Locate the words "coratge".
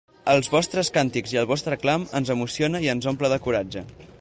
3.49-3.85